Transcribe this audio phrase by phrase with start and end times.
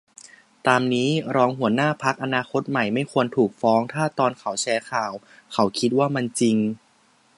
[0.67, 5.11] ตามนี้ รองหัวหน้าพรรคอนาคตใหม่ไม่ควรถูกฟ้องถ้าตอนเขาแชร์ข่าว
[5.53, 6.57] เขาคิดว่ามันจริง